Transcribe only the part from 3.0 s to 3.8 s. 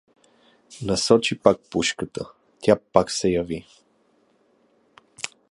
се яви.